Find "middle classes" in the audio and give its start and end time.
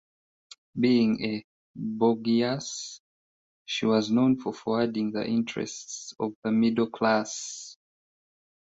6.51-7.77